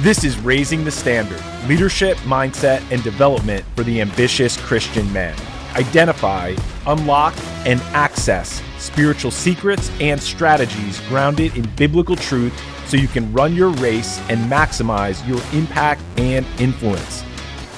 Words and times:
This 0.00 0.24
is 0.24 0.38
Raising 0.38 0.84
the 0.84 0.90
Standard 0.90 1.42
leadership, 1.66 2.18
mindset, 2.18 2.82
and 2.92 3.02
development 3.02 3.64
for 3.74 3.82
the 3.82 4.02
ambitious 4.02 4.58
Christian 4.58 5.10
man. 5.10 5.34
Identify, 5.74 6.54
unlock, 6.86 7.34
and 7.64 7.80
access 7.94 8.62
spiritual 8.76 9.30
secrets 9.30 9.90
and 9.98 10.22
strategies 10.22 11.00
grounded 11.08 11.56
in 11.56 11.66
biblical 11.76 12.14
truth 12.14 12.52
so 12.86 12.98
you 12.98 13.08
can 13.08 13.32
run 13.32 13.54
your 13.54 13.70
race 13.70 14.20
and 14.28 14.38
maximize 14.52 15.26
your 15.26 15.40
impact 15.58 16.02
and 16.18 16.44
influence. 16.60 17.24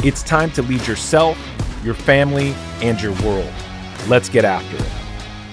It's 0.02 0.24
time 0.24 0.50
to 0.52 0.62
lead 0.62 0.88
yourself, 0.88 1.38
your 1.84 1.94
family, 1.94 2.52
and 2.82 3.00
your 3.00 3.12
world. 3.22 3.52
Let's 4.08 4.28
get 4.28 4.44
after 4.44 4.76
it. 4.76 5.07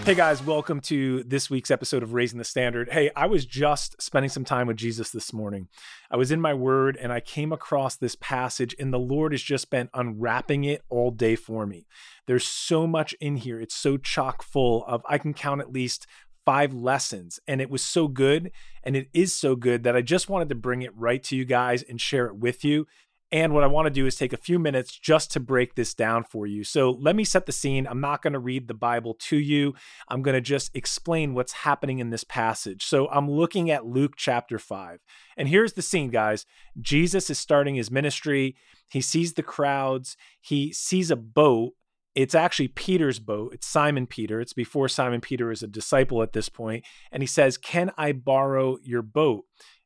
Hey 0.05 0.13
guys, 0.13 0.43
welcome 0.43 0.81
to 0.81 1.23
this 1.23 1.49
week's 1.49 1.71
episode 1.71 2.03
of 2.03 2.13
Raising 2.13 2.37
the 2.37 2.45
Standard. 2.45 2.89
Hey, 2.91 3.09
I 3.15 3.25
was 3.25 3.43
just 3.43 3.99
spending 3.99 4.29
some 4.29 4.45
time 4.45 4.67
with 4.67 4.77
Jesus 4.77 5.09
this 5.09 5.33
morning. 5.33 5.67
I 6.11 6.15
was 6.15 6.29
in 6.29 6.39
my 6.39 6.53
word 6.53 6.95
and 6.95 7.11
I 7.11 7.19
came 7.19 7.51
across 7.51 7.95
this 7.95 8.13
passage, 8.13 8.75
and 8.77 8.93
the 8.93 8.99
Lord 8.99 9.31
has 9.31 9.41
just 9.41 9.71
been 9.71 9.89
unwrapping 9.95 10.63
it 10.63 10.83
all 10.89 11.09
day 11.09 11.35
for 11.35 11.65
me. 11.65 11.87
There's 12.27 12.45
so 12.45 12.85
much 12.85 13.13
in 13.13 13.37
here. 13.37 13.59
It's 13.59 13.73
so 13.73 13.97
chock 13.97 14.43
full 14.43 14.85
of, 14.85 15.01
I 15.09 15.17
can 15.17 15.33
count 15.33 15.61
at 15.61 15.73
least 15.73 16.05
five 16.45 16.71
lessons. 16.71 17.39
And 17.47 17.59
it 17.59 17.71
was 17.71 17.81
so 17.81 18.07
good. 18.07 18.51
And 18.83 18.95
it 18.95 19.09
is 19.11 19.35
so 19.35 19.55
good 19.55 19.81
that 19.85 19.95
I 19.95 20.03
just 20.03 20.29
wanted 20.29 20.49
to 20.49 20.55
bring 20.55 20.83
it 20.83 20.95
right 20.95 21.23
to 21.23 21.35
you 21.35 21.45
guys 21.45 21.81
and 21.81 21.99
share 21.99 22.27
it 22.27 22.35
with 22.35 22.63
you 22.63 22.85
and 23.31 23.53
what 23.53 23.63
I 23.63 23.67
want 23.67 23.87
to 23.87 23.91
do 23.91 24.05
is 24.05 24.15
take 24.15 24.33
a 24.33 24.37
few 24.37 24.59
minutes 24.59 24.97
just 24.97 25.31
to 25.31 25.39
break 25.39 25.75
this 25.75 25.93
down 25.93 26.23
for 26.23 26.45
you. 26.45 26.63
So 26.63 26.91
let 26.91 27.15
me 27.15 27.23
set 27.23 27.47
the 27.47 27.51
scene. 27.51 27.87
I'm 27.87 28.01
not 28.01 28.21
going 28.21 28.33
to 28.33 28.39
read 28.39 28.67
the 28.67 28.73
Bible 28.73 29.15
to 29.21 29.37
you. 29.37 29.73
I'm 30.09 30.21
going 30.21 30.35
to 30.35 30.41
just 30.41 30.75
explain 30.75 31.33
what's 31.33 31.53
happening 31.53 31.99
in 31.99 32.11
this 32.11 32.23
passage. 32.23 32.85
So 32.85 33.09
I'm 33.09 33.29
looking 33.29 33.71
at 33.71 33.85
Luke 33.85 34.13
chapter 34.15 34.59
5. 34.59 34.99
And 35.37 35.49
here's 35.49 35.73
the 35.73 35.81
scene, 35.81 36.11
guys. 36.11 36.45
Jesus 36.79 37.29
is 37.29 37.39
starting 37.39 37.75
his 37.75 37.89
ministry. 37.89 38.55
He 38.89 39.01
sees 39.01 39.33
the 39.33 39.43
crowds, 39.43 40.15
he 40.39 40.71
sees 40.71 41.09
a 41.09 41.15
boat. 41.15 41.73
It's 42.13 42.35
actually 42.35 42.69
Peter's 42.69 43.19
boat. 43.19 43.53
It's 43.53 43.67
Simon 43.67 44.07
Peter. 44.07 44.39
It's 44.39 44.53
before 44.53 44.87
Simon 44.87 45.19
Peter 45.19 45.51
is 45.51 45.61
a 45.61 45.67
disciple 45.67 46.23
at 46.23 46.31
this 46.31 46.47
point. 46.47 46.85
And 47.11 47.21
he 47.21 47.27
says, 47.27 47.57
Can 47.57 47.91
I 47.97 48.13
borrow 48.13 48.77
your 48.81 49.01
boat? 49.01 49.43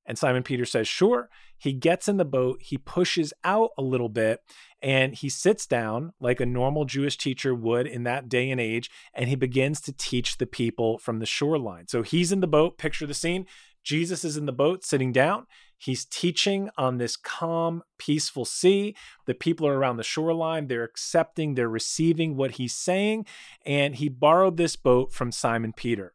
And 0.09 0.17
Simon 0.17 0.41
Peter 0.41 0.65
says, 0.65 0.87
Sure. 0.87 1.29
He 1.55 1.73
gets 1.73 2.07
in 2.07 2.17
the 2.17 2.25
boat, 2.25 2.61
he 2.61 2.77
pushes 2.77 3.33
out 3.43 3.71
a 3.77 3.83
little 3.83 4.07
bit, 4.07 4.39
and 4.81 5.13
he 5.13 5.27
sits 5.29 5.67
down 5.67 6.13
like 6.19 6.39
a 6.39 6.45
normal 6.45 6.85
Jewish 6.85 7.17
teacher 7.17 7.53
would 7.53 7.85
in 7.85 8.03
that 8.03 8.29
day 8.29 8.49
and 8.49 8.61
age, 8.61 8.89
and 9.13 9.29
he 9.29 9.35
begins 9.35 9.81
to 9.81 9.91
teach 9.91 10.37
the 10.37 10.47
people 10.47 10.97
from 10.97 11.19
the 11.19 11.25
shoreline. 11.25 11.87
So 11.87 12.01
he's 12.01 12.31
in 12.31 12.39
the 12.39 12.47
boat, 12.47 12.77
picture 12.77 13.05
the 13.05 13.13
scene. 13.13 13.45
Jesus 13.83 14.23
is 14.23 14.37
in 14.37 14.45
the 14.45 14.53
boat 14.53 14.85
sitting 14.85 15.11
down. 15.11 15.47
He's 15.77 16.05
teaching 16.05 16.69
on 16.77 16.97
this 16.97 17.15
calm, 17.15 17.83
peaceful 17.97 18.45
sea. 18.45 18.95
The 19.25 19.35
people 19.35 19.67
are 19.67 19.77
around 19.77 19.97
the 19.97 20.03
shoreline. 20.03 20.67
They're 20.67 20.83
accepting, 20.83 21.55
they're 21.55 21.69
receiving 21.69 22.35
what 22.35 22.51
he's 22.51 22.73
saying. 22.73 23.25
And 23.65 23.95
he 23.95 24.09
borrowed 24.09 24.57
this 24.57 24.75
boat 24.75 25.13
from 25.13 25.31
Simon 25.31 25.73
Peter. 25.73 26.13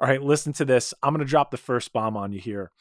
All 0.00 0.08
right, 0.08 0.22
listen 0.22 0.52
to 0.54 0.64
this. 0.64 0.92
I'm 1.02 1.12
going 1.12 1.24
to 1.24 1.30
drop 1.30 1.50
the 1.50 1.56
first 1.58 1.92
bomb 1.92 2.16
on 2.16 2.32
you 2.32 2.40
here 2.40 2.72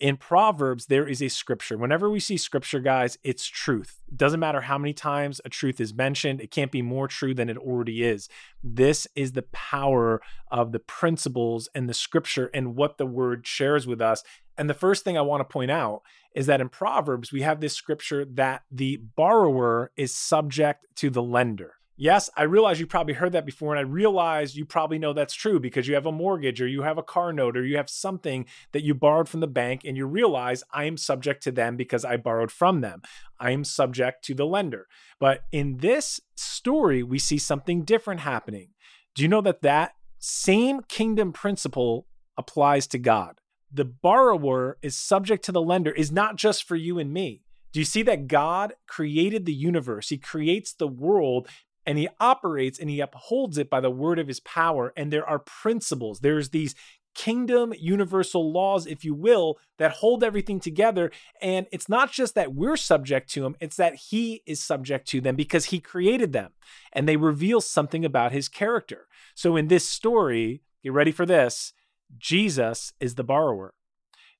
in 0.00 0.16
Proverbs, 0.16 0.86
there 0.86 1.06
is 1.06 1.22
a 1.22 1.28
scripture. 1.28 1.76
Whenever 1.76 2.10
we 2.10 2.20
see 2.20 2.36
scripture, 2.36 2.80
guys, 2.80 3.18
it's 3.22 3.46
truth. 3.46 4.02
It 4.08 4.16
doesn't 4.16 4.40
matter 4.40 4.62
how 4.62 4.78
many 4.78 4.92
times 4.92 5.40
a 5.44 5.48
truth 5.48 5.80
is 5.80 5.94
mentioned, 5.94 6.40
it 6.40 6.50
can't 6.50 6.72
be 6.72 6.82
more 6.82 7.08
true 7.08 7.34
than 7.34 7.48
it 7.48 7.56
already 7.56 8.04
is. 8.04 8.28
This 8.62 9.06
is 9.14 9.32
the 9.32 9.42
power 9.42 10.20
of 10.50 10.72
the 10.72 10.78
principles 10.78 11.68
and 11.74 11.88
the 11.88 11.94
scripture 11.94 12.50
and 12.52 12.76
what 12.76 12.98
the 12.98 13.06
word 13.06 13.46
shares 13.46 13.86
with 13.86 14.00
us. 14.00 14.22
And 14.58 14.70
the 14.70 14.74
first 14.74 15.04
thing 15.04 15.18
I 15.18 15.22
want 15.22 15.40
to 15.40 15.52
point 15.52 15.70
out 15.70 16.02
is 16.34 16.46
that 16.46 16.60
in 16.60 16.68
Proverbs, 16.68 17.32
we 17.32 17.42
have 17.42 17.60
this 17.60 17.74
scripture 17.74 18.24
that 18.24 18.62
the 18.70 18.96
borrower 18.96 19.90
is 19.96 20.14
subject 20.14 20.86
to 20.96 21.10
the 21.10 21.22
lender. 21.22 21.75
Yes, 21.98 22.28
I 22.36 22.42
realize 22.42 22.78
you 22.78 22.86
probably 22.86 23.14
heard 23.14 23.32
that 23.32 23.46
before, 23.46 23.74
and 23.74 23.78
I 23.78 23.90
realize 23.90 24.54
you 24.54 24.66
probably 24.66 24.98
know 24.98 25.14
that's 25.14 25.32
true 25.32 25.58
because 25.58 25.88
you 25.88 25.94
have 25.94 26.04
a 26.04 26.12
mortgage 26.12 26.60
or 26.60 26.68
you 26.68 26.82
have 26.82 26.98
a 26.98 27.02
car 27.02 27.32
note 27.32 27.56
or 27.56 27.64
you 27.64 27.78
have 27.78 27.88
something 27.88 28.44
that 28.72 28.84
you 28.84 28.92
borrowed 28.92 29.30
from 29.30 29.40
the 29.40 29.46
bank, 29.46 29.80
and 29.82 29.96
you 29.96 30.06
realize 30.06 30.62
I 30.70 30.84
am 30.84 30.98
subject 30.98 31.42
to 31.44 31.52
them 31.52 31.74
because 31.74 32.04
I 32.04 32.18
borrowed 32.18 32.52
from 32.52 32.82
them. 32.82 33.00
I 33.40 33.52
am 33.52 33.64
subject 33.64 34.24
to 34.24 34.34
the 34.34 34.44
lender. 34.44 34.88
But 35.18 35.44
in 35.52 35.78
this 35.78 36.20
story, 36.36 37.02
we 37.02 37.18
see 37.18 37.38
something 37.38 37.82
different 37.82 38.20
happening. 38.20 38.68
Do 39.14 39.22
you 39.22 39.28
know 39.28 39.40
that 39.40 39.62
that 39.62 39.92
same 40.18 40.82
kingdom 40.82 41.32
principle 41.32 42.06
applies 42.36 42.86
to 42.88 42.98
God? 42.98 43.40
The 43.72 43.86
borrower 43.86 44.76
is 44.82 44.96
subject 44.96 45.46
to 45.46 45.52
the 45.52 45.62
lender, 45.62 45.92
is 45.92 46.12
not 46.12 46.36
just 46.36 46.64
for 46.64 46.76
you 46.76 46.98
and 46.98 47.10
me. 47.10 47.40
Do 47.72 47.80
you 47.80 47.86
see 47.86 48.02
that 48.02 48.28
God 48.28 48.74
created 48.86 49.46
the 49.46 49.54
universe? 49.54 50.10
He 50.10 50.18
creates 50.18 50.72
the 50.72 50.88
world 50.88 51.48
and 51.86 51.98
he 51.98 52.08
operates 52.20 52.78
and 52.78 52.90
he 52.90 53.00
upholds 53.00 53.58
it 53.58 53.70
by 53.70 53.80
the 53.80 53.90
word 53.90 54.18
of 54.18 54.28
his 54.28 54.40
power. 54.40 54.92
And 54.96 55.12
there 55.12 55.26
are 55.26 55.38
principles, 55.38 56.20
there's 56.20 56.50
these 56.50 56.74
kingdom 57.14 57.72
universal 57.78 58.52
laws, 58.52 58.86
if 58.86 59.02
you 59.02 59.14
will, 59.14 59.58
that 59.78 59.90
hold 59.90 60.22
everything 60.22 60.60
together. 60.60 61.10
And 61.40 61.66
it's 61.72 61.88
not 61.88 62.12
just 62.12 62.34
that 62.34 62.54
we're 62.54 62.76
subject 62.76 63.30
to 63.30 63.46
him, 63.46 63.56
it's 63.58 63.76
that 63.76 63.94
he 63.94 64.42
is 64.44 64.62
subject 64.62 65.08
to 65.08 65.20
them 65.22 65.34
because 65.34 65.66
he 65.66 65.80
created 65.80 66.32
them 66.32 66.52
and 66.92 67.08
they 67.08 67.16
reveal 67.16 67.62
something 67.62 68.04
about 68.04 68.32
his 68.32 68.48
character. 68.48 69.06
So 69.34 69.56
in 69.56 69.68
this 69.68 69.88
story, 69.88 70.60
get 70.82 70.92
ready 70.92 71.10
for 71.10 71.24
this 71.24 71.72
Jesus 72.18 72.92
is 73.00 73.14
the 73.14 73.24
borrower. 73.24 73.74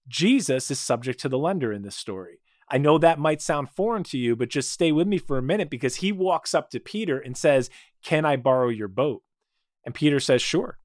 Jesus 0.06 0.70
is 0.70 0.78
subject 0.78 1.18
to 1.20 1.28
the 1.28 1.38
lender 1.38 1.72
in 1.72 1.82
this 1.82 1.96
story. 1.96 2.40
I 2.68 2.78
know 2.78 2.98
that 2.98 3.18
might 3.18 3.40
sound 3.40 3.70
foreign 3.70 4.02
to 4.04 4.18
you, 4.18 4.34
but 4.34 4.48
just 4.48 4.70
stay 4.70 4.90
with 4.90 5.06
me 5.06 5.18
for 5.18 5.38
a 5.38 5.42
minute 5.42 5.70
because 5.70 5.96
he 5.96 6.10
walks 6.10 6.54
up 6.54 6.70
to 6.70 6.80
Peter 6.80 7.18
and 7.18 7.36
says, 7.36 7.70
Can 8.02 8.24
I 8.24 8.36
borrow 8.36 8.68
your 8.68 8.88
boat? 8.88 9.22
And 9.84 9.94
Peter 9.94 10.18
says, 10.20 10.42
Sure. 10.42 10.78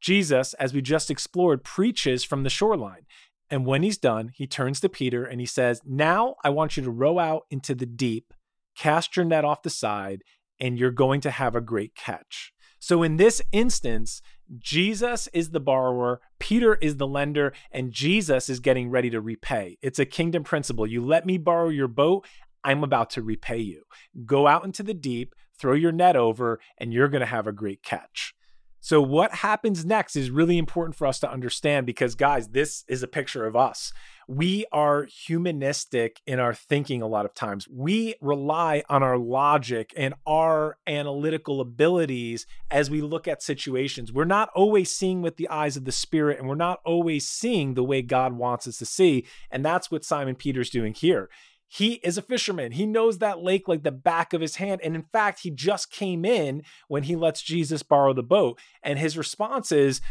Jesus, 0.00 0.52
as 0.54 0.74
we 0.74 0.82
just 0.82 1.10
explored, 1.10 1.62
preaches 1.62 2.24
from 2.24 2.42
the 2.42 2.50
shoreline. 2.50 3.06
And 3.48 3.66
when 3.66 3.84
he's 3.84 3.98
done, 3.98 4.30
he 4.34 4.46
turns 4.46 4.80
to 4.80 4.88
Peter 4.88 5.24
and 5.24 5.38
he 5.38 5.46
says, 5.46 5.80
Now 5.86 6.34
I 6.42 6.50
want 6.50 6.76
you 6.76 6.82
to 6.82 6.90
row 6.90 7.18
out 7.18 7.42
into 7.50 7.74
the 7.74 7.86
deep, 7.86 8.34
cast 8.76 9.16
your 9.16 9.24
net 9.24 9.44
off 9.44 9.62
the 9.62 9.70
side, 9.70 10.22
and 10.58 10.76
you're 10.76 10.90
going 10.90 11.20
to 11.20 11.30
have 11.30 11.54
a 11.54 11.60
great 11.60 11.94
catch. 11.94 12.52
So 12.80 13.04
in 13.04 13.16
this 13.16 13.40
instance, 13.52 14.22
Jesus 14.58 15.28
is 15.32 15.50
the 15.50 15.60
borrower, 15.60 16.20
Peter 16.38 16.74
is 16.74 16.96
the 16.96 17.06
lender, 17.06 17.52
and 17.70 17.92
Jesus 17.92 18.48
is 18.48 18.60
getting 18.60 18.90
ready 18.90 19.10
to 19.10 19.20
repay. 19.20 19.78
It's 19.80 19.98
a 19.98 20.04
kingdom 20.04 20.44
principle. 20.44 20.86
You 20.86 21.04
let 21.04 21.24
me 21.24 21.38
borrow 21.38 21.68
your 21.68 21.88
boat, 21.88 22.26
I'm 22.64 22.84
about 22.84 23.10
to 23.10 23.22
repay 23.22 23.58
you. 23.58 23.84
Go 24.24 24.46
out 24.46 24.64
into 24.64 24.82
the 24.82 24.94
deep, 24.94 25.34
throw 25.58 25.74
your 25.74 25.92
net 25.92 26.16
over, 26.16 26.60
and 26.78 26.92
you're 26.92 27.08
going 27.08 27.20
to 27.20 27.26
have 27.26 27.46
a 27.46 27.52
great 27.52 27.82
catch. 27.82 28.34
So, 28.80 29.00
what 29.00 29.32
happens 29.32 29.84
next 29.84 30.16
is 30.16 30.30
really 30.30 30.58
important 30.58 30.96
for 30.96 31.06
us 31.06 31.20
to 31.20 31.30
understand 31.30 31.86
because, 31.86 32.16
guys, 32.16 32.48
this 32.48 32.84
is 32.88 33.02
a 33.02 33.08
picture 33.08 33.46
of 33.46 33.54
us. 33.54 33.92
We 34.28 34.66
are 34.72 35.04
humanistic 35.04 36.20
in 36.26 36.38
our 36.38 36.54
thinking 36.54 37.02
a 37.02 37.06
lot 37.06 37.24
of 37.24 37.34
times. 37.34 37.66
We 37.68 38.14
rely 38.20 38.82
on 38.88 39.02
our 39.02 39.18
logic 39.18 39.92
and 39.96 40.14
our 40.26 40.78
analytical 40.86 41.60
abilities 41.60 42.46
as 42.70 42.90
we 42.90 43.00
look 43.00 43.26
at 43.26 43.42
situations. 43.42 44.12
We're 44.12 44.24
not 44.24 44.50
always 44.54 44.90
seeing 44.90 45.22
with 45.22 45.36
the 45.36 45.48
eyes 45.48 45.76
of 45.76 45.84
the 45.84 45.92
Spirit 45.92 46.38
and 46.38 46.48
we're 46.48 46.54
not 46.54 46.80
always 46.84 47.28
seeing 47.28 47.74
the 47.74 47.84
way 47.84 48.02
God 48.02 48.34
wants 48.34 48.66
us 48.66 48.78
to 48.78 48.86
see. 48.86 49.26
And 49.50 49.64
that's 49.64 49.90
what 49.90 50.04
Simon 50.04 50.34
Peter's 50.34 50.70
doing 50.70 50.94
here 50.94 51.28
he 51.74 51.94
is 52.02 52.18
a 52.18 52.22
fisherman. 52.22 52.72
He 52.72 52.84
knows 52.84 53.16
that 53.16 53.42
lake 53.42 53.66
like 53.66 53.82
the 53.82 53.90
back 53.90 54.34
of 54.34 54.42
his 54.42 54.56
hand. 54.56 54.82
And 54.84 54.94
in 54.94 55.04
fact, 55.04 55.40
he 55.40 55.50
just 55.50 55.90
came 55.90 56.22
in 56.22 56.64
when 56.86 57.04
he 57.04 57.16
lets 57.16 57.40
Jesus 57.40 57.82
borrow 57.82 58.12
the 58.12 58.22
boat. 58.22 58.60
And 58.82 58.98
his 58.98 59.16
response 59.16 59.72
is, 59.72 60.02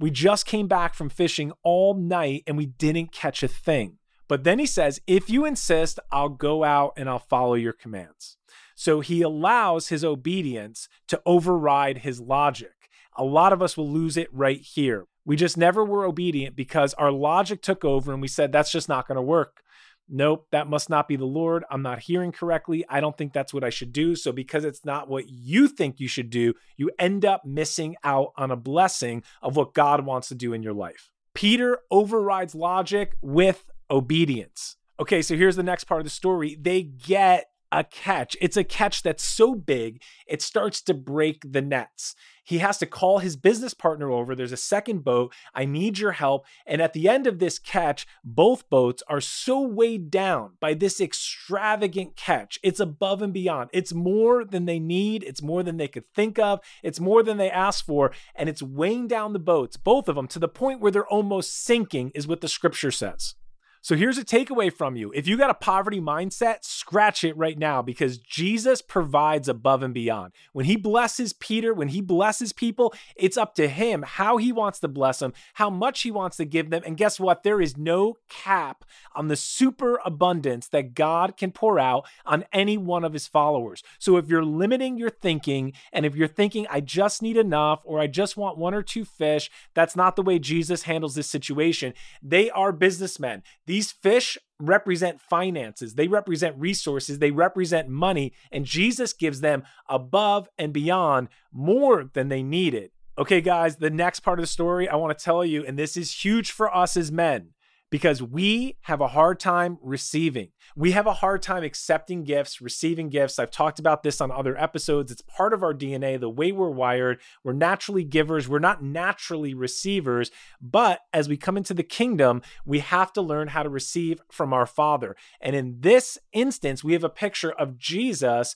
We 0.00 0.10
just 0.10 0.46
came 0.46 0.66
back 0.66 0.94
from 0.94 1.10
fishing 1.10 1.52
all 1.62 1.92
night 1.92 2.44
and 2.46 2.56
we 2.56 2.64
didn't 2.64 3.12
catch 3.12 3.42
a 3.42 3.48
thing. 3.48 3.98
But 4.28 4.44
then 4.44 4.58
he 4.58 4.64
says, 4.64 5.00
If 5.06 5.28
you 5.28 5.44
insist, 5.44 6.00
I'll 6.10 6.30
go 6.30 6.64
out 6.64 6.94
and 6.96 7.06
I'll 7.06 7.18
follow 7.18 7.52
your 7.52 7.74
commands. 7.74 8.38
So 8.74 9.00
he 9.00 9.20
allows 9.20 9.88
his 9.88 10.02
obedience 10.02 10.88
to 11.08 11.20
override 11.26 11.98
his 11.98 12.18
logic. 12.18 12.72
A 13.14 13.24
lot 13.24 13.52
of 13.52 13.60
us 13.60 13.76
will 13.76 13.90
lose 13.90 14.16
it 14.16 14.32
right 14.32 14.60
here. 14.60 15.06
We 15.26 15.36
just 15.36 15.58
never 15.58 15.84
were 15.84 16.06
obedient 16.06 16.56
because 16.56 16.94
our 16.94 17.12
logic 17.12 17.60
took 17.60 17.84
over 17.84 18.10
and 18.10 18.22
we 18.22 18.28
said, 18.28 18.52
That's 18.52 18.72
just 18.72 18.88
not 18.88 19.06
going 19.06 19.16
to 19.16 19.22
work 19.22 19.62
nope, 20.10 20.46
that 20.52 20.68
must 20.68 20.90
not 20.90 21.08
be 21.08 21.16
the 21.16 21.24
Lord. 21.24 21.64
I'm 21.70 21.82
not 21.82 22.00
hearing 22.00 22.32
correctly. 22.32 22.84
I 22.88 23.00
don't 23.00 23.16
think 23.16 23.32
that's 23.32 23.54
what 23.54 23.64
I 23.64 23.70
should 23.70 23.92
do. 23.92 24.16
So, 24.16 24.32
because 24.32 24.64
it's 24.64 24.84
not 24.84 25.08
what 25.08 25.28
you 25.28 25.68
think 25.68 26.00
you 26.00 26.08
should 26.08 26.30
do, 26.30 26.54
you 26.76 26.90
end 26.98 27.24
up 27.24 27.44
missing 27.44 27.96
out 28.04 28.32
on 28.36 28.50
a 28.50 28.56
blessing 28.56 29.22
of 29.42 29.56
what 29.56 29.74
God 29.74 30.04
wants 30.04 30.28
to 30.28 30.34
do 30.34 30.52
in 30.52 30.62
your 30.62 30.74
life. 30.74 31.10
Peter 31.34 31.78
overrides 31.90 32.54
logic 32.54 33.16
with 33.22 33.64
obedience. 33.90 34.76
Okay, 34.98 35.22
so 35.22 35.36
here's 35.36 35.56
the 35.56 35.62
next 35.62 35.84
part 35.84 36.00
of 36.00 36.04
the 36.04 36.10
story. 36.10 36.56
They 36.60 36.82
get 36.82 37.49
a 37.72 37.84
catch. 37.84 38.36
It's 38.40 38.56
a 38.56 38.64
catch 38.64 39.02
that's 39.02 39.24
so 39.24 39.54
big, 39.54 40.02
it 40.26 40.42
starts 40.42 40.82
to 40.82 40.94
break 40.94 41.52
the 41.52 41.62
nets. 41.62 42.14
He 42.50 42.58
has 42.58 42.78
to 42.78 42.86
call 42.86 43.18
his 43.18 43.36
business 43.36 43.74
partner 43.74 44.10
over. 44.10 44.34
There's 44.34 44.50
a 44.50 44.56
second 44.56 45.04
boat. 45.04 45.32
I 45.54 45.64
need 45.64 46.00
your 46.00 46.12
help. 46.12 46.46
And 46.66 46.82
at 46.82 46.94
the 46.94 47.08
end 47.08 47.28
of 47.28 47.38
this 47.38 47.60
catch, 47.60 48.08
both 48.24 48.68
boats 48.68 49.04
are 49.08 49.20
so 49.20 49.60
weighed 49.60 50.10
down 50.10 50.54
by 50.58 50.74
this 50.74 51.00
extravagant 51.00 52.16
catch. 52.16 52.58
It's 52.64 52.80
above 52.80 53.22
and 53.22 53.32
beyond. 53.32 53.70
It's 53.72 53.94
more 53.94 54.44
than 54.44 54.64
they 54.64 54.80
need. 54.80 55.22
It's 55.22 55.42
more 55.42 55.62
than 55.62 55.76
they 55.76 55.86
could 55.86 56.12
think 56.12 56.40
of. 56.40 56.58
It's 56.82 56.98
more 56.98 57.22
than 57.22 57.36
they 57.36 57.50
asked 57.50 57.86
for. 57.86 58.10
And 58.34 58.48
it's 58.48 58.62
weighing 58.62 59.06
down 59.06 59.32
the 59.32 59.38
boats, 59.38 59.76
both 59.76 60.08
of 60.08 60.16
them, 60.16 60.26
to 60.28 60.40
the 60.40 60.48
point 60.48 60.80
where 60.80 60.90
they're 60.90 61.06
almost 61.06 61.62
sinking, 61.62 62.10
is 62.16 62.26
what 62.26 62.40
the 62.40 62.48
scripture 62.48 62.90
says. 62.90 63.36
So 63.82 63.96
here's 63.96 64.18
a 64.18 64.24
takeaway 64.24 64.70
from 64.70 64.94
you. 64.96 65.10
If 65.14 65.26
you 65.26 65.38
got 65.38 65.48
a 65.48 65.54
poverty 65.54 66.00
mindset, 66.02 66.64
scratch 66.64 67.24
it 67.24 67.34
right 67.34 67.58
now 67.58 67.80
because 67.80 68.18
Jesus 68.18 68.82
provides 68.82 69.48
above 69.48 69.82
and 69.82 69.94
beyond. 69.94 70.34
When 70.52 70.66
he 70.66 70.76
blesses 70.76 71.32
Peter, 71.32 71.72
when 71.72 71.88
he 71.88 72.02
blesses 72.02 72.52
people, 72.52 72.92
it's 73.16 73.38
up 73.38 73.54
to 73.54 73.68
him 73.68 74.04
how 74.06 74.36
he 74.36 74.52
wants 74.52 74.80
to 74.80 74.88
bless 74.88 75.20
them, 75.20 75.32
how 75.54 75.70
much 75.70 76.02
he 76.02 76.10
wants 76.10 76.36
to 76.36 76.44
give 76.44 76.68
them. 76.68 76.82
And 76.84 76.98
guess 76.98 77.18
what? 77.18 77.42
There 77.42 77.60
is 77.60 77.78
no 77.78 78.18
cap 78.28 78.84
on 79.14 79.28
the 79.28 79.36
super 79.36 79.98
abundance 80.04 80.68
that 80.68 80.94
God 80.94 81.38
can 81.38 81.50
pour 81.50 81.78
out 81.78 82.04
on 82.26 82.44
any 82.52 82.76
one 82.76 83.02
of 83.02 83.14
his 83.14 83.26
followers. 83.26 83.82
So 83.98 84.18
if 84.18 84.28
you're 84.28 84.44
limiting 84.44 84.98
your 84.98 85.10
thinking 85.10 85.72
and 85.90 86.04
if 86.04 86.14
you're 86.14 86.28
thinking, 86.28 86.66
I 86.68 86.80
just 86.80 87.22
need 87.22 87.38
enough 87.38 87.80
or 87.84 87.98
I 87.98 88.08
just 88.08 88.36
want 88.36 88.58
one 88.58 88.74
or 88.74 88.82
two 88.82 89.06
fish, 89.06 89.50
that's 89.72 89.96
not 89.96 90.16
the 90.16 90.22
way 90.22 90.38
Jesus 90.38 90.82
handles 90.82 91.14
this 91.14 91.28
situation. 91.28 91.94
They 92.22 92.50
are 92.50 92.72
businessmen 92.72 93.42
these 93.70 93.92
fish 93.92 94.36
represent 94.58 95.20
finances, 95.20 95.94
they 95.94 96.08
represent 96.08 96.56
resources, 96.58 97.20
they 97.20 97.30
represent 97.30 97.88
money, 97.88 98.32
and 98.50 98.64
Jesus 98.64 99.12
gives 99.12 99.42
them 99.42 99.62
above 99.88 100.48
and 100.58 100.72
beyond 100.72 101.28
more 101.52 102.10
than 102.12 102.30
they 102.30 102.42
needed. 102.42 102.90
Okay, 103.16 103.40
guys, 103.40 103.76
the 103.76 103.88
next 103.88 104.20
part 104.20 104.40
of 104.40 104.42
the 104.42 104.48
story 104.48 104.88
I 104.88 104.96
want 104.96 105.16
to 105.16 105.24
tell 105.24 105.44
you, 105.44 105.64
and 105.64 105.78
this 105.78 105.96
is 105.96 106.24
huge 106.24 106.50
for 106.50 106.74
us 106.74 106.96
as 106.96 107.12
men 107.12 107.50
because 107.90 108.22
we 108.22 108.76
have 108.82 109.00
a 109.00 109.08
hard 109.08 109.40
time 109.40 109.78
receiving. 109.82 110.48
We 110.76 110.92
have 110.92 111.06
a 111.06 111.14
hard 111.14 111.42
time 111.42 111.64
accepting 111.64 112.22
gifts, 112.24 112.60
receiving 112.60 113.08
gifts. 113.08 113.38
I've 113.38 113.50
talked 113.50 113.78
about 113.78 114.02
this 114.02 114.20
on 114.20 114.30
other 114.30 114.56
episodes. 114.56 115.10
It's 115.10 115.22
part 115.22 115.52
of 115.52 115.62
our 115.62 115.74
DNA, 115.74 116.18
the 116.18 116.30
way 116.30 116.52
we're 116.52 116.70
wired. 116.70 117.20
We're 117.42 117.52
naturally 117.52 118.04
givers, 118.04 118.48
we're 118.48 118.60
not 118.60 118.82
naturally 118.82 119.54
receivers. 119.54 120.30
But 120.60 121.00
as 121.12 121.28
we 121.28 121.36
come 121.36 121.56
into 121.56 121.74
the 121.74 121.82
kingdom, 121.82 122.42
we 122.64 122.78
have 122.78 123.12
to 123.14 123.22
learn 123.22 123.48
how 123.48 123.64
to 123.64 123.68
receive 123.68 124.20
from 124.30 124.52
our 124.52 124.66
Father. 124.66 125.16
And 125.40 125.56
in 125.56 125.80
this 125.80 126.16
instance, 126.32 126.84
we 126.84 126.92
have 126.92 127.04
a 127.04 127.08
picture 127.08 127.52
of 127.52 127.76
Jesus 127.76 128.54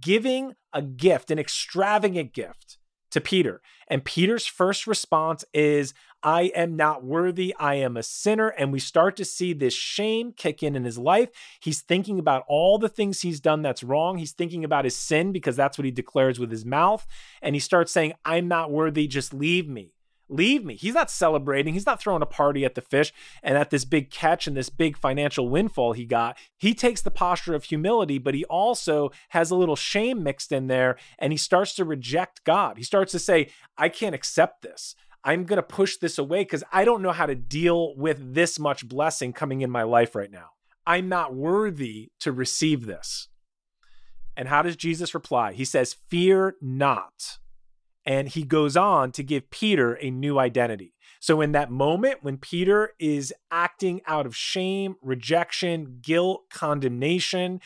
giving 0.00 0.54
a 0.72 0.82
gift, 0.82 1.30
an 1.30 1.38
extravagant 1.38 2.32
gift 2.32 2.78
to 3.16 3.20
Peter. 3.22 3.62
And 3.88 4.04
Peter's 4.04 4.46
first 4.46 4.86
response 4.86 5.42
is, 5.54 5.94
I 6.22 6.52
am 6.54 6.76
not 6.76 7.02
worthy. 7.02 7.54
I 7.58 7.76
am 7.76 7.96
a 7.96 8.02
sinner. 8.02 8.48
And 8.48 8.72
we 8.72 8.78
start 8.78 9.16
to 9.16 9.24
see 9.24 9.54
this 9.54 9.72
shame 9.72 10.32
kick 10.32 10.62
in 10.62 10.76
in 10.76 10.84
his 10.84 10.98
life. 10.98 11.30
He's 11.60 11.80
thinking 11.80 12.18
about 12.18 12.44
all 12.46 12.78
the 12.78 12.90
things 12.90 13.22
he's 13.22 13.40
done 13.40 13.62
that's 13.62 13.82
wrong. 13.82 14.18
He's 14.18 14.32
thinking 14.32 14.64
about 14.64 14.84
his 14.84 14.96
sin 14.96 15.32
because 15.32 15.56
that's 15.56 15.78
what 15.78 15.86
he 15.86 15.90
declares 15.90 16.38
with 16.38 16.50
his 16.50 16.66
mouth. 16.66 17.06
And 17.40 17.54
he 17.56 17.60
starts 17.60 17.90
saying, 17.90 18.12
I'm 18.22 18.48
not 18.48 18.70
worthy. 18.70 19.06
Just 19.06 19.32
leave 19.32 19.66
me. 19.66 19.95
Leave 20.28 20.64
me. 20.64 20.74
He's 20.74 20.94
not 20.94 21.10
celebrating. 21.10 21.74
He's 21.74 21.86
not 21.86 22.00
throwing 22.00 22.22
a 22.22 22.26
party 22.26 22.64
at 22.64 22.74
the 22.74 22.80
fish 22.80 23.12
and 23.42 23.56
at 23.56 23.70
this 23.70 23.84
big 23.84 24.10
catch 24.10 24.46
and 24.46 24.56
this 24.56 24.70
big 24.70 24.96
financial 24.96 25.48
windfall 25.48 25.92
he 25.92 26.04
got. 26.04 26.36
He 26.56 26.74
takes 26.74 27.00
the 27.00 27.12
posture 27.12 27.54
of 27.54 27.64
humility, 27.64 28.18
but 28.18 28.34
he 28.34 28.44
also 28.46 29.10
has 29.28 29.50
a 29.50 29.56
little 29.56 29.76
shame 29.76 30.24
mixed 30.24 30.50
in 30.50 30.66
there 30.66 30.96
and 31.18 31.32
he 31.32 31.36
starts 31.36 31.74
to 31.76 31.84
reject 31.84 32.42
God. 32.44 32.76
He 32.76 32.82
starts 32.82 33.12
to 33.12 33.20
say, 33.20 33.50
I 33.78 33.88
can't 33.88 34.16
accept 34.16 34.62
this. 34.62 34.96
I'm 35.22 35.44
going 35.44 35.58
to 35.58 35.62
push 35.62 35.96
this 35.96 36.18
away 36.18 36.42
because 36.42 36.64
I 36.72 36.84
don't 36.84 37.02
know 37.02 37.12
how 37.12 37.26
to 37.26 37.34
deal 37.34 37.94
with 37.96 38.34
this 38.34 38.58
much 38.58 38.88
blessing 38.88 39.32
coming 39.32 39.60
in 39.60 39.70
my 39.70 39.82
life 39.82 40.14
right 40.14 40.30
now. 40.30 40.50
I'm 40.86 41.08
not 41.08 41.34
worthy 41.34 42.10
to 42.20 42.32
receive 42.32 42.86
this. 42.86 43.28
And 44.36 44.48
how 44.48 44.62
does 44.62 44.76
Jesus 44.76 45.14
reply? 45.14 45.52
He 45.52 45.64
says, 45.64 45.96
Fear 46.08 46.56
not. 46.60 47.38
And 48.06 48.28
he 48.28 48.44
goes 48.44 48.76
on 48.76 49.10
to 49.12 49.22
give 49.22 49.50
Peter 49.50 49.94
a 49.94 50.10
new 50.10 50.38
identity. 50.38 50.94
So, 51.18 51.40
in 51.40 51.52
that 51.52 51.70
moment, 51.70 52.22
when 52.22 52.38
Peter 52.38 52.92
is 53.00 53.34
acting 53.50 54.00
out 54.06 54.26
of 54.26 54.36
shame, 54.36 54.94
rejection, 55.02 55.98
guilt, 56.00 56.44
condemnation, 56.50 57.60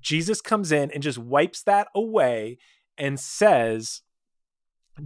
Jesus 0.00 0.40
comes 0.40 0.70
in 0.70 0.90
and 0.90 1.02
just 1.02 1.18
wipes 1.18 1.62
that 1.62 1.88
away 1.94 2.58
and 2.98 3.18
says, 3.18 4.02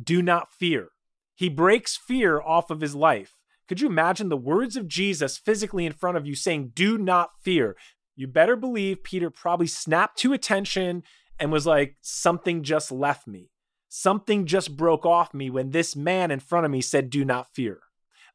Do 0.03 0.23
not 0.23 0.53
fear. 0.53 0.89
He 1.35 1.49
breaks 1.49 1.97
fear 1.97 2.41
off 2.41 2.71
of 2.71 2.81
his 2.81 2.95
life. 2.95 3.35
Could 3.69 3.81
you 3.81 3.87
imagine 3.87 4.29
the 4.29 4.37
words 4.37 4.77
of 4.77 4.89
Jesus 4.89 5.39
physically 5.39 5.87
in 5.87 5.93
front 5.93 6.17
of 6.17 6.27
you 6.27 6.35
saying, 6.35 6.73
Do 6.75 6.99
not 6.99 7.31
fear? 7.41 7.77
You 8.17 8.27
better 8.27 8.57
believe 8.57 9.05
Peter 9.05 9.31
probably 9.31 9.69
snapped 9.69 10.19
to 10.19 10.33
attention 10.33 11.03
and 11.39 11.53
was 11.53 11.67
like, 11.67 11.97
Something 12.01 12.63
just 12.63 12.91
left 12.91 13.27
me. 13.27 13.51
Something 13.93 14.47
just 14.47 14.77
broke 14.77 15.05
off 15.05 15.35
me 15.35 15.51
when 15.51 15.71
this 15.71 15.97
man 15.97 16.31
in 16.31 16.39
front 16.39 16.65
of 16.65 16.71
me 16.71 16.81
said, 16.81 17.11
Do 17.11 17.25
not 17.25 17.53
fear. 17.53 17.81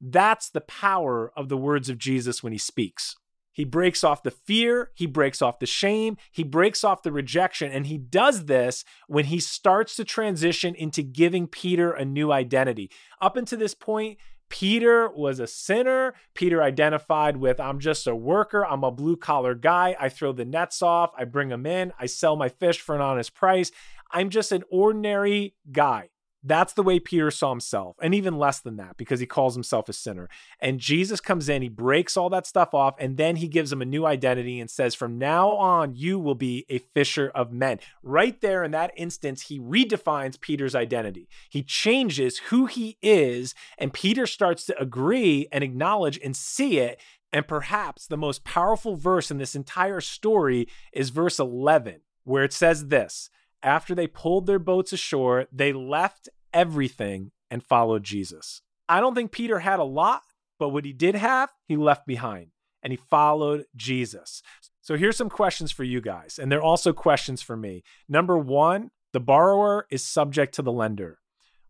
That's 0.01 0.49
the 0.49 0.59
power 0.59 1.31
of 1.35 1.47
the 1.47 1.55
words 1.55 1.89
of 1.89 1.97
Jesus 1.97 2.43
when 2.43 2.51
he 2.51 2.59
speaks. 2.59 3.15
He 3.53 3.63
breaks 3.63 4.03
off 4.03 4.21
the 4.21 4.31
fear, 4.31 4.91
he 4.95 5.05
breaks 5.05 5.41
off 5.41 5.59
the 5.59 5.65
shame, 5.65 6.17
he 6.29 6.43
breaks 6.43 6.83
off 6.83 7.03
the 7.03 7.11
rejection. 7.13 7.71
And 7.71 7.87
he 7.87 7.97
does 7.97 8.45
this 8.45 8.83
when 9.07 9.25
he 9.25 9.39
starts 9.39 9.95
to 9.95 10.03
transition 10.03 10.75
into 10.75 11.01
giving 11.01 11.47
Peter 11.47 11.93
a 11.93 12.03
new 12.03 12.33
identity. 12.33 12.91
Up 13.21 13.37
until 13.37 13.57
this 13.57 13.73
point, 13.73 14.17
Peter 14.49 15.09
was 15.09 15.39
a 15.39 15.47
sinner. 15.47 16.13
Peter 16.33 16.61
identified 16.61 17.37
with, 17.37 17.59
I'm 17.59 17.79
just 17.79 18.07
a 18.07 18.15
worker. 18.15 18.65
I'm 18.65 18.83
a 18.83 18.91
blue 18.91 19.17
collar 19.17 19.55
guy. 19.55 19.95
I 19.99 20.09
throw 20.09 20.33
the 20.33 20.45
nets 20.45 20.81
off. 20.81 21.11
I 21.17 21.23
bring 21.23 21.49
them 21.49 21.65
in. 21.65 21.93
I 21.99 22.05
sell 22.05 22.35
my 22.35 22.49
fish 22.49 22.79
for 22.79 22.93
an 22.93 23.01
honest 23.01 23.33
price. 23.33 23.71
I'm 24.11 24.29
just 24.29 24.51
an 24.51 24.63
ordinary 24.69 25.55
guy. 25.71 26.09
That's 26.47 26.73
the 26.73 26.83
way 26.83 26.99
Peter 26.99 27.31
saw 27.31 27.49
himself, 27.49 27.95
and 27.99 28.13
even 28.13 28.37
less 28.37 28.59
than 28.59 28.77
that 28.77 28.97
because 28.97 29.19
he 29.19 29.25
calls 29.25 29.55
himself 29.55 29.89
a 29.89 29.93
sinner. 29.93 30.29
And 30.59 30.79
Jesus 30.79 31.19
comes 31.19 31.49
in, 31.49 31.63
he 31.63 31.69
breaks 31.69 32.15
all 32.15 32.29
that 32.29 32.45
stuff 32.45 32.75
off, 32.75 32.93
and 32.99 33.17
then 33.17 33.37
he 33.37 33.47
gives 33.47 33.73
him 33.73 33.81
a 33.81 33.85
new 33.85 34.05
identity 34.05 34.59
and 34.59 34.69
says, 34.69 34.93
From 34.93 35.17
now 35.17 35.49
on, 35.49 35.95
you 35.95 36.19
will 36.19 36.35
be 36.35 36.63
a 36.69 36.77
fisher 36.77 37.31
of 37.33 37.51
men. 37.51 37.79
Right 38.03 38.39
there 38.41 38.63
in 38.63 38.69
that 38.71 38.91
instance, 38.95 39.41
he 39.41 39.59
redefines 39.59 40.39
Peter's 40.39 40.75
identity. 40.75 41.27
He 41.49 41.63
changes 41.63 42.37
who 42.37 42.67
he 42.67 42.99
is, 43.01 43.55
and 43.79 43.91
Peter 43.91 44.27
starts 44.27 44.65
to 44.67 44.79
agree 44.79 45.47
and 45.51 45.63
acknowledge 45.63 46.19
and 46.23 46.37
see 46.37 46.77
it. 46.77 47.01
And 47.33 47.47
perhaps 47.47 48.05
the 48.05 48.17
most 48.17 48.43
powerful 48.43 48.95
verse 48.95 49.31
in 49.31 49.39
this 49.39 49.55
entire 49.55 49.99
story 49.99 50.67
is 50.93 51.09
verse 51.09 51.39
11, 51.39 52.01
where 52.23 52.43
it 52.43 52.53
says 52.53 52.89
this 52.89 53.31
after 53.65 53.95
they 53.95 54.07
pulled 54.07 54.45
their 54.45 54.59
boats 54.59 54.93
ashore, 54.93 55.47
they 55.51 55.73
left 55.73 56.29
everything 56.53 57.31
and 57.49 57.63
followed 57.63 58.03
Jesus. 58.03 58.61
I 58.87 58.99
don't 58.99 59.15
think 59.15 59.31
Peter 59.31 59.59
had 59.59 59.79
a 59.79 59.83
lot, 59.83 60.21
but 60.59 60.69
what 60.69 60.85
he 60.85 60.93
did 60.93 61.15
have, 61.15 61.49
he 61.67 61.75
left 61.75 62.05
behind 62.05 62.51
and 62.83 62.93
he 62.93 62.97
followed 62.97 63.65
Jesus. 63.75 64.43
So 64.81 64.95
here's 64.95 65.17
some 65.17 65.29
questions 65.29 65.71
for 65.71 65.83
you 65.83 65.99
guys, 65.99 66.37
and 66.39 66.51
they're 66.51 66.61
also 66.61 66.93
questions 66.93 67.41
for 67.41 67.57
me. 67.57 67.81
Number 68.07 68.37
one, 68.37 68.91
the 69.11 69.19
borrower 69.19 69.87
is 69.89 70.05
subject 70.05 70.53
to 70.55 70.61
the 70.61 70.71
lender. 70.71 71.17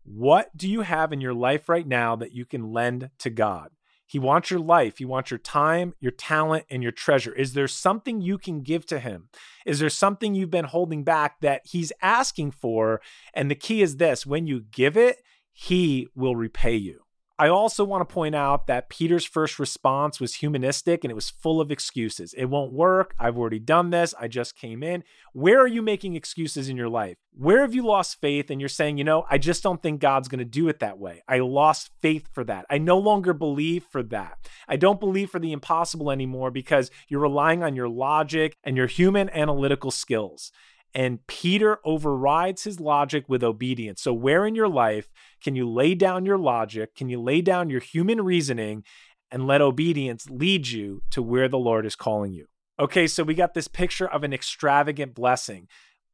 What 0.04 0.54
do 0.54 0.68
you 0.68 0.82
have 0.82 1.14
in 1.14 1.22
your 1.22 1.32
life 1.32 1.68
right 1.68 1.86
now 1.86 2.14
that 2.16 2.32
you 2.32 2.44
can 2.44 2.72
lend 2.72 3.08
to 3.20 3.30
God? 3.30 3.70
He 4.06 4.18
wants 4.18 4.50
your 4.50 4.60
life. 4.60 4.98
He 4.98 5.04
wants 5.04 5.30
your 5.30 5.38
time, 5.38 5.94
your 6.00 6.12
talent, 6.12 6.64
and 6.70 6.82
your 6.82 6.92
treasure. 6.92 7.32
Is 7.32 7.54
there 7.54 7.68
something 7.68 8.20
you 8.20 8.38
can 8.38 8.62
give 8.62 8.86
to 8.86 9.00
him? 9.00 9.28
Is 9.64 9.80
there 9.80 9.90
something 9.90 10.34
you've 10.34 10.50
been 10.50 10.66
holding 10.66 11.02
back 11.02 11.40
that 11.40 11.62
he's 11.64 11.92
asking 12.00 12.52
for? 12.52 13.00
And 13.34 13.50
the 13.50 13.56
key 13.56 13.82
is 13.82 13.96
this 13.96 14.24
when 14.24 14.46
you 14.46 14.60
give 14.70 14.96
it, 14.96 15.22
he 15.52 16.06
will 16.14 16.36
repay 16.36 16.76
you. 16.76 17.05
I 17.38 17.48
also 17.48 17.84
want 17.84 18.08
to 18.08 18.12
point 18.12 18.34
out 18.34 18.66
that 18.66 18.88
Peter's 18.88 19.26
first 19.26 19.58
response 19.58 20.18
was 20.18 20.36
humanistic 20.36 21.04
and 21.04 21.10
it 21.10 21.14
was 21.14 21.28
full 21.28 21.60
of 21.60 21.70
excuses. 21.70 22.32
It 22.32 22.46
won't 22.46 22.72
work. 22.72 23.14
I've 23.18 23.36
already 23.36 23.58
done 23.58 23.90
this. 23.90 24.14
I 24.18 24.26
just 24.26 24.56
came 24.56 24.82
in. 24.82 25.04
Where 25.34 25.60
are 25.60 25.66
you 25.66 25.82
making 25.82 26.14
excuses 26.14 26.70
in 26.70 26.78
your 26.78 26.88
life? 26.88 27.18
Where 27.34 27.60
have 27.60 27.74
you 27.74 27.84
lost 27.84 28.22
faith 28.22 28.50
and 28.50 28.58
you're 28.58 28.70
saying, 28.70 28.96
you 28.96 29.04
know, 29.04 29.26
I 29.28 29.36
just 29.36 29.62
don't 29.62 29.82
think 29.82 30.00
God's 30.00 30.28
going 30.28 30.38
to 30.38 30.46
do 30.46 30.68
it 30.68 30.78
that 30.78 30.98
way? 30.98 31.22
I 31.28 31.40
lost 31.40 31.90
faith 32.00 32.26
for 32.32 32.42
that. 32.44 32.64
I 32.70 32.78
no 32.78 32.96
longer 32.96 33.34
believe 33.34 33.84
for 33.84 34.02
that. 34.04 34.38
I 34.66 34.76
don't 34.76 34.98
believe 34.98 35.28
for 35.28 35.38
the 35.38 35.52
impossible 35.52 36.10
anymore 36.10 36.50
because 36.50 36.90
you're 37.08 37.20
relying 37.20 37.62
on 37.62 37.76
your 37.76 37.88
logic 37.88 38.56
and 38.64 38.78
your 38.78 38.86
human 38.86 39.28
analytical 39.28 39.90
skills. 39.90 40.52
And 40.94 41.26
Peter 41.26 41.78
overrides 41.84 42.64
his 42.64 42.80
logic 42.80 43.24
with 43.28 43.44
obedience. 43.44 44.02
So, 44.02 44.12
where 44.14 44.46
in 44.46 44.54
your 44.54 44.68
life 44.68 45.10
can 45.42 45.54
you 45.54 45.68
lay 45.68 45.94
down 45.94 46.24
your 46.24 46.38
logic? 46.38 46.94
Can 46.94 47.08
you 47.08 47.20
lay 47.20 47.42
down 47.42 47.70
your 47.70 47.80
human 47.80 48.22
reasoning 48.22 48.82
and 49.30 49.46
let 49.46 49.60
obedience 49.60 50.28
lead 50.30 50.68
you 50.68 51.02
to 51.10 51.22
where 51.22 51.48
the 51.48 51.58
Lord 51.58 51.84
is 51.84 51.96
calling 51.96 52.32
you? 52.32 52.46
Okay, 52.78 53.06
so 53.06 53.22
we 53.22 53.34
got 53.34 53.54
this 53.54 53.68
picture 53.68 54.06
of 54.06 54.22
an 54.22 54.32
extravagant 54.32 55.14
blessing. 55.14 55.68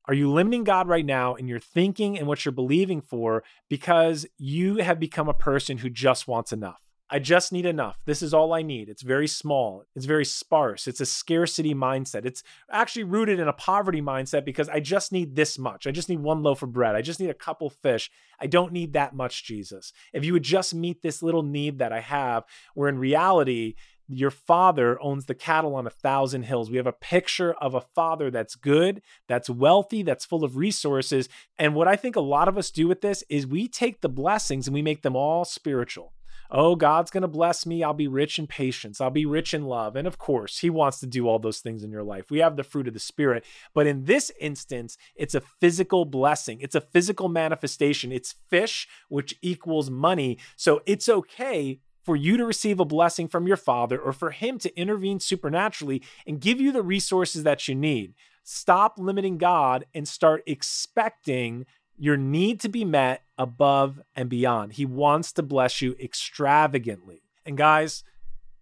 Are 0.07 0.15
you 0.15 0.33
limiting 0.33 0.65
God 0.65 0.89
right 0.89 1.07
now 1.07 1.35
in 1.35 1.47
your 1.47 1.61
thinking 1.61 2.19
and 2.19 2.27
what 2.27 2.45
you're 2.45 2.53
believing 2.53 3.01
for 3.01 3.45
because 3.69 4.27
you 4.37 4.77
have 4.77 4.99
become 4.99 5.29
a 5.29 5.35
person 5.35 5.79
who 5.79 5.91
just 5.91 6.27
wants 6.27 6.53
enough? 6.53 6.92
I 7.13 7.19
just 7.19 7.53
need 7.53 7.67
enough. 7.67 8.01
This 8.07 8.23
is 8.23 8.33
all 8.33 8.55
I 8.55 8.63
need. 8.63 8.89
It's 8.89 9.03
very 9.03 9.27
small. 9.29 9.85
It's 9.95 10.07
very 10.07 10.25
sparse. 10.25 10.89
It's 10.89 11.03
a 11.03 11.05
scarcity 11.05 11.75
mindset. 11.75 12.25
It's 12.25 12.43
actually 12.71 13.05
rooted 13.05 13.39
in 13.39 13.49
a 13.49 13.53
poverty 13.53 14.01
mindset 14.01 14.47
because 14.47 14.71
I 14.71 14.81
just 14.81 15.13
need 15.13 15.37
this 15.37 15.59
much. 15.59 15.87
I 15.87 15.91
just 15.91 16.09
need 16.09 16.21
one 16.21 16.43
loaf 16.43 16.63
of 16.63 16.73
bread. 16.73 16.97
I 16.97 17.03
just 17.03 17.21
need 17.21 17.29
a 17.29 17.35
couple 17.35 17.69
fish. 17.69 18.11
I 18.41 18.47
don't 18.47 18.73
need 18.73 18.95
that 18.95 19.15
much, 19.15 19.45
Jesus. 19.45 19.93
If 20.15 20.25
you 20.25 20.33
would 20.33 20.43
just 20.43 20.75
meet 20.75 21.03
this 21.03 21.23
little 21.23 21.43
need 21.43 21.81
that 21.81 21.93
I 21.93 22.01
have, 22.01 22.45
where 22.75 22.89
in 22.89 22.99
reality, 22.99 23.75
your 24.09 24.31
father 24.31 24.99
owns 25.03 25.27
the 25.27 25.35
cattle 25.35 25.75
on 25.75 25.87
a 25.87 25.91
thousand 25.91 26.45
hills. 26.45 26.71
We 26.71 26.79
have 26.79 26.87
a 26.87 26.93
picture 26.93 27.53
of 27.53 27.75
a 27.75 27.83
father 27.95 28.31
that's 28.31 28.55
good, 28.55 29.03
that's 29.29 29.51
wealthy, 29.51 30.03
that's 30.03 30.25
full 30.25 30.45
of 30.45 30.57
resources. 30.57 31.29
And 31.59 31.75
what 31.75 31.89
I 31.89 31.97
think 31.97 32.17
a 32.17 32.21
lot 32.21 32.49
of 32.49 32.57
us 32.57 32.71
do 32.71 32.89
with 32.89 33.03
this 33.03 33.23
is 33.29 33.47
we 33.47 33.69
take 33.69 34.01
the 34.01 34.09
blessings 34.09 34.67
and 34.67 34.73
we 34.73 34.81
make 34.81 35.03
them 35.03 35.15
all 35.15 35.45
spiritual. 35.45 36.15
Oh, 36.55 36.77
God's 36.77 37.11
going 37.11 37.23
to 37.23 37.29
bless 37.29 37.65
me. 37.65 37.83
I'll 37.83 37.95
be 37.95 38.07
rich 38.07 38.39
in 38.39 38.47
patience. 38.47 39.01
I'll 39.01 39.09
be 39.11 39.25
rich 39.25 39.55
in 39.55 39.65
love. 39.65 39.97
And 39.97 40.07
of 40.07 40.19
course, 40.19 40.59
He 40.59 40.69
wants 40.69 41.01
to 41.01 41.07
do 41.07 41.27
all 41.27 41.39
those 41.39 41.61
things 41.61 41.83
in 41.83 41.91
your 41.91 42.03
life. 42.03 42.31
We 42.31 42.41
have 42.41 42.57
the 42.57 42.63
fruit 42.63 42.87
of 42.87 42.93
the 42.93 43.01
Spirit. 43.01 43.45
But 43.73 43.87
in 43.87 44.05
this 44.05 44.31
instance, 44.39 44.99
it's 45.17 45.35
a 45.35 45.41
physical 45.41 46.05
blessing, 46.05 46.59
it's 46.61 46.75
a 46.75 46.83
physical 46.83 47.31
manifestation. 47.31 48.13
It's 48.13 48.35
fish, 48.51 48.87
which 49.09 49.35
equals 49.41 49.89
money. 49.89 50.39
So 50.57 50.83
it's 50.85 51.09
okay 51.09 51.81
for 52.05 52.17
you 52.17 52.37
to 52.37 52.45
receive 52.45 52.81
a 52.81 52.85
blessing 52.85 53.29
from 53.29 53.47
your 53.47 53.57
father 53.57 53.99
or 53.99 54.13
for 54.13 54.31
him 54.31 54.59
to 54.59 54.79
intervene 54.79 55.21
supernaturally 55.21 56.03
and 56.27 56.41
give 56.41 56.61
you 56.61 56.73
the 56.73 56.83
resources 56.83 57.45
that 57.45 57.67
you 57.69 57.75
need. 57.75 58.15
Stop 58.45 58.99
limiting 58.99 59.39
God 59.39 59.87
and 59.95 60.07
start 60.07 60.43
expecting 60.47 61.65
your 61.97 62.17
need 62.17 62.61
to 62.61 62.69
be 62.69 62.85
met 62.85 63.23
above 63.39 64.01
and 64.15 64.29
beyond. 64.29 64.75
He 64.75 64.85
wants 64.85 65.33
to 65.33 65.43
bless 65.43 65.81
you 65.81 65.95
extravagantly. 66.01 67.23
And 67.45 67.57
guys, 67.57 68.05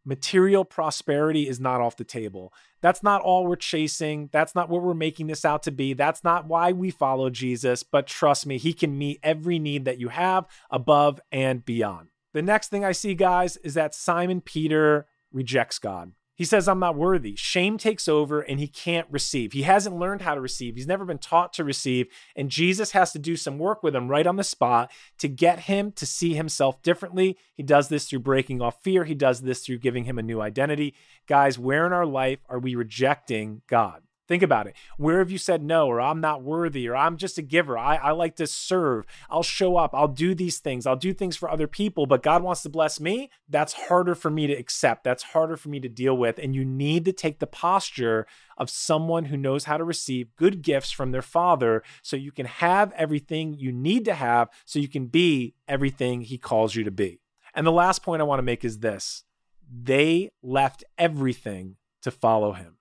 material 0.05 0.65
prosperity 0.65 1.49
is 1.49 1.61
not 1.61 1.81
off 1.81 1.97
the 1.97 2.05
table. 2.05 2.53
That's 2.81 3.03
not 3.03 3.21
all 3.21 3.47
we're 3.47 3.57
chasing. 3.57 4.31
That's 4.33 4.55
not 4.55 4.69
what 4.69 4.83
we're 4.83 4.95
making 4.95 5.27
this 5.27 5.45
out 5.45 5.63
to 5.65 5.71
be. 5.71 5.93
That's 5.93 6.25
not 6.25 6.47
why 6.47 6.73
we 6.73 6.91
follow 6.91 7.31
Jesus. 7.31 7.83
But 7.83 8.07
trust 8.07 8.47
me, 8.47 8.59
He 8.59 8.73
can 8.73 8.97
meet 8.97 9.21
every 9.23 9.59
need 9.59 9.85
that 9.85 9.99
you 9.99 10.09
have 10.09 10.47
above 10.71 11.21
and 11.31 11.65
beyond. 11.65 12.09
The 12.33 12.43
next 12.43 12.69
thing 12.69 12.85
I 12.85 12.93
see, 12.93 13.15
guys, 13.15 13.57
is 13.59 13.75
that 13.75 13.95
Simon 13.95 14.41
Peter 14.41 15.07
rejects 15.33 15.79
God. 15.79 16.13
He 16.40 16.47
says, 16.47 16.68
I'm 16.68 16.78
not 16.78 16.97
worthy. 16.97 17.37
Shame 17.37 17.76
takes 17.76 18.09
over 18.09 18.40
and 18.40 18.59
he 18.59 18.66
can't 18.66 19.06
receive. 19.11 19.52
He 19.52 19.64
hasn't 19.64 19.99
learned 19.99 20.23
how 20.23 20.35
to 20.35 20.40
receive. 20.40 20.75
He's 20.75 20.87
never 20.87 21.04
been 21.04 21.18
taught 21.18 21.52
to 21.52 21.64
receive. 21.64 22.06
And 22.35 22.49
Jesus 22.49 22.92
has 22.92 23.12
to 23.12 23.18
do 23.18 23.37
some 23.37 23.59
work 23.59 23.82
with 23.82 23.94
him 23.94 24.09
right 24.09 24.26
on 24.26 24.37
the 24.37 24.42
spot 24.42 24.90
to 25.18 25.28
get 25.28 25.61
him 25.61 25.92
to 25.92 26.06
see 26.06 26.32
himself 26.32 26.80
differently. 26.80 27.37
He 27.52 27.62
does 27.62 27.88
this 27.88 28.09
through 28.09 28.20
breaking 28.20 28.62
off 28.62 28.82
fear, 28.82 29.04
he 29.04 29.14
does 29.14 29.42
this 29.42 29.66
through 29.66 29.80
giving 29.80 30.04
him 30.04 30.18
a 30.18 30.23
new 30.23 30.40
identity. 30.40 30.94
Guys, 31.26 31.59
where 31.59 31.85
in 31.85 31.92
our 31.92 32.06
life 32.06 32.38
are 32.49 32.59
we 32.59 32.75
rejecting 32.75 33.61
God? 33.66 34.00
Think 34.31 34.45
about 34.45 34.69
it. 34.69 34.77
Where 34.97 35.19
have 35.19 35.33
you 35.33 35.39
said 35.39 35.61
no, 35.61 35.89
or 35.89 36.01
I'm 36.01 36.21
not 36.21 36.45
worthy, 36.45 36.87
or 36.87 36.95
I'm 36.95 37.17
just 37.17 37.37
a 37.37 37.43
giver? 37.43 37.77
I, 37.77 37.97
I 37.97 38.11
like 38.13 38.37
to 38.37 38.47
serve. 38.47 39.05
I'll 39.29 39.43
show 39.43 39.77
up. 39.77 39.93
I'll 39.93 40.07
do 40.07 40.37
these 40.37 40.61
things. 40.61 40.87
I'll 40.87 40.95
do 40.95 41.13
things 41.13 41.37
for 41.37 41.51
other 41.51 41.67
people, 41.67 42.07
but 42.07 42.23
God 42.23 42.45
wants 42.45 42.63
to 42.63 42.69
bless 42.69 43.01
me. 43.01 43.29
That's 43.49 43.73
harder 43.73 44.15
for 44.15 44.31
me 44.31 44.47
to 44.47 44.53
accept. 44.53 45.03
That's 45.03 45.25
harder 45.25 45.57
for 45.57 45.69
me 45.69 45.81
to 45.81 45.89
deal 45.89 46.17
with. 46.17 46.39
And 46.39 46.55
you 46.55 46.65
need 46.65 47.07
to 47.07 47.13
take 47.13 47.41
the 47.41 47.49
posture 47.49 48.25
of 48.57 48.71
someone 48.71 49.25
who 49.25 49.37
knows 49.37 49.65
how 49.65 49.79
to 49.79 49.83
receive 49.83 50.37
good 50.37 50.63
gifts 50.63 50.93
from 50.93 51.11
their 51.11 51.23
father 51.23 51.83
so 52.01 52.15
you 52.15 52.31
can 52.31 52.47
have 52.47 52.93
everything 52.93 53.55
you 53.55 53.73
need 53.73 54.05
to 54.05 54.15
have 54.15 54.49
so 54.65 54.79
you 54.79 54.87
can 54.87 55.07
be 55.07 55.57
everything 55.67 56.21
he 56.21 56.39
calls 56.39 56.77
you 56.77 56.85
to 56.85 56.93
be. 56.93 57.19
And 57.53 57.67
the 57.67 57.73
last 57.73 58.05
point 58.05 58.23
I 58.23 58.27
want 58.27 58.39
to 58.39 58.45
make 58.45 58.65
is 58.65 58.79
this 58.79 59.25
they 59.69 60.31
left 60.41 60.85
everything 60.97 61.79
to 62.03 62.13
follow 62.13 62.53
him. 62.53 62.77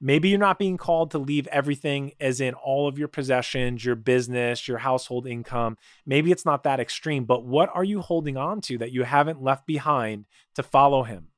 Maybe 0.00 0.28
you're 0.28 0.38
not 0.38 0.60
being 0.60 0.76
called 0.76 1.10
to 1.10 1.18
leave 1.18 1.48
everything, 1.48 2.12
as 2.20 2.40
in 2.40 2.54
all 2.54 2.86
of 2.86 2.98
your 2.98 3.08
possessions, 3.08 3.84
your 3.84 3.96
business, 3.96 4.68
your 4.68 4.78
household 4.78 5.26
income. 5.26 5.76
Maybe 6.06 6.30
it's 6.30 6.44
not 6.44 6.62
that 6.62 6.78
extreme, 6.78 7.24
but 7.24 7.44
what 7.44 7.68
are 7.74 7.82
you 7.82 8.00
holding 8.00 8.36
on 8.36 8.60
to 8.62 8.78
that 8.78 8.92
you 8.92 9.02
haven't 9.02 9.42
left 9.42 9.66
behind 9.66 10.26
to 10.54 10.62
follow 10.62 11.02
him? 11.02 11.28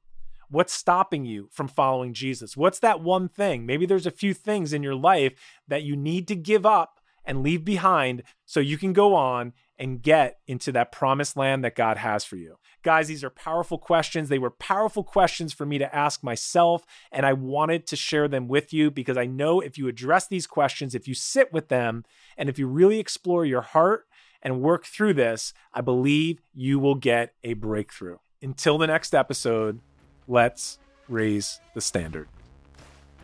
What's 0.50 0.74
stopping 0.74 1.24
you 1.24 1.48
from 1.52 1.68
following 1.68 2.12
Jesus? 2.12 2.56
What's 2.56 2.80
that 2.80 3.00
one 3.00 3.28
thing? 3.28 3.64
Maybe 3.64 3.86
there's 3.86 4.06
a 4.06 4.10
few 4.10 4.34
things 4.34 4.72
in 4.72 4.82
your 4.82 4.96
life 4.96 5.32
that 5.68 5.84
you 5.84 5.96
need 5.96 6.28
to 6.28 6.36
give 6.36 6.66
up 6.66 7.00
and 7.24 7.42
leave 7.42 7.64
behind 7.64 8.24
so 8.44 8.60
you 8.60 8.76
can 8.76 8.92
go 8.92 9.14
on 9.14 9.52
and 9.80 10.02
get 10.02 10.38
into 10.46 10.70
that 10.70 10.92
promised 10.92 11.38
land 11.38 11.64
that 11.64 11.74
God 11.74 11.96
has 11.96 12.22
for 12.22 12.36
you. 12.36 12.56
Guys, 12.82 13.08
these 13.08 13.24
are 13.24 13.30
powerful 13.30 13.78
questions. 13.78 14.28
They 14.28 14.38
were 14.38 14.50
powerful 14.50 15.02
questions 15.02 15.54
for 15.54 15.64
me 15.64 15.78
to 15.78 15.96
ask 15.96 16.22
myself, 16.22 16.84
and 17.10 17.24
I 17.24 17.32
wanted 17.32 17.86
to 17.86 17.96
share 17.96 18.28
them 18.28 18.46
with 18.46 18.74
you 18.74 18.90
because 18.90 19.16
I 19.16 19.24
know 19.24 19.60
if 19.60 19.78
you 19.78 19.88
address 19.88 20.26
these 20.28 20.46
questions, 20.46 20.94
if 20.94 21.08
you 21.08 21.14
sit 21.14 21.50
with 21.50 21.68
them, 21.68 22.04
and 22.36 22.50
if 22.50 22.58
you 22.58 22.66
really 22.66 23.00
explore 23.00 23.46
your 23.46 23.62
heart 23.62 24.04
and 24.42 24.60
work 24.60 24.84
through 24.84 25.14
this, 25.14 25.54
I 25.72 25.80
believe 25.80 26.42
you 26.54 26.78
will 26.78 26.94
get 26.94 27.32
a 27.42 27.54
breakthrough. 27.54 28.18
Until 28.42 28.76
the 28.76 28.86
next 28.86 29.14
episode, 29.14 29.80
let's 30.28 30.78
raise 31.08 31.58
the 31.74 31.80
standard. 31.80 32.28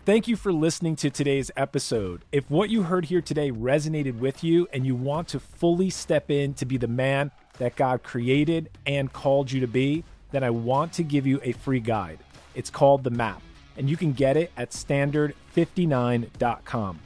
Thank 0.07 0.27
you 0.29 0.37
for 0.37 0.53
listening 0.53 0.95
to 0.97 1.09
today's 1.11 1.51
episode. 1.57 2.25
If 2.31 2.49
what 2.49 2.71
you 2.71 2.85
heard 2.85 3.07
here 3.07 3.21
today 3.21 3.51
resonated 3.51 4.21
with 4.21 4.45
you 4.45 4.69
and 4.73 4.87
you 4.87 4.95
want 4.95 5.27
to 5.31 5.41
fully 5.41 5.91
step 5.91 6.31
in 6.31 6.55
to 6.55 6.65
be 6.65 6.77
the 6.77 6.87
man 6.87 7.33
that 7.59 7.75
God 7.75 8.05
created 8.05 8.71
and 8.87 9.13
called 9.13 9.51
you 9.51 9.61
to 9.63 9.67
be, 9.67 10.05
then 10.31 10.45
I 10.45 10.51
want 10.51 10.93
to 10.93 11.03
give 11.03 11.27
you 11.27 11.41
a 11.43 11.51
free 11.51 11.81
guide. 11.81 12.21
It's 12.55 12.71
called 12.71 13.03
The 13.03 13.11
Map, 13.11 13.43
and 13.77 13.91
you 13.91 13.97
can 13.97 14.13
get 14.13 14.37
it 14.37 14.53
at 14.57 14.71
standard59.com. 14.71 17.01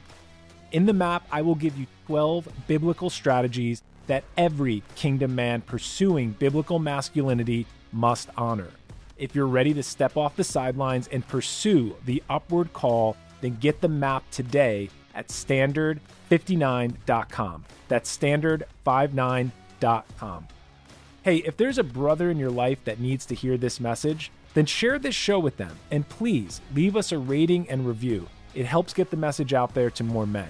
In 0.71 0.85
the 0.85 0.93
map, 0.93 1.25
I 1.31 1.41
will 1.41 1.55
give 1.55 1.75
you 1.79 1.87
12 2.05 2.47
biblical 2.67 3.09
strategies 3.09 3.81
that 4.05 4.25
every 4.37 4.83
kingdom 4.93 5.33
man 5.33 5.61
pursuing 5.61 6.33
biblical 6.33 6.77
masculinity 6.77 7.65
must 7.91 8.29
honor. 8.37 8.69
If 9.21 9.33
you're 9.35 9.45
ready 9.45 9.73
to 9.75 9.83
step 9.83 10.17
off 10.17 10.35
the 10.35 10.43
sidelines 10.43 11.07
and 11.09 11.27
pursue 11.27 11.95
the 12.05 12.23
upward 12.27 12.73
call, 12.73 13.15
then 13.41 13.57
get 13.61 13.79
the 13.79 13.87
map 13.87 14.23
today 14.31 14.89
at 15.13 15.27
standard59.com. 15.27 17.65
That's 17.87 18.17
standard59.com. 18.17 20.47
Hey, 21.21 21.37
if 21.37 21.55
there's 21.55 21.77
a 21.77 21.83
brother 21.83 22.31
in 22.31 22.39
your 22.39 22.49
life 22.49 22.83
that 22.85 22.99
needs 22.99 23.27
to 23.27 23.35
hear 23.35 23.57
this 23.57 23.79
message, 23.79 24.31
then 24.55 24.65
share 24.65 24.97
this 24.97 25.13
show 25.13 25.37
with 25.37 25.57
them 25.57 25.77
and 25.91 26.09
please 26.09 26.59
leave 26.73 26.97
us 26.97 27.11
a 27.11 27.19
rating 27.19 27.69
and 27.69 27.85
review. 27.85 28.27
It 28.55 28.65
helps 28.65 28.91
get 28.91 29.11
the 29.11 29.17
message 29.17 29.53
out 29.53 29.75
there 29.75 29.91
to 29.91 30.03
more 30.03 30.25
men. 30.25 30.49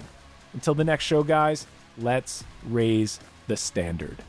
Until 0.54 0.74
the 0.74 0.84
next 0.84 1.04
show, 1.04 1.22
guys, 1.22 1.66
let's 1.98 2.42
raise 2.66 3.20
the 3.48 3.58
standard. 3.58 4.24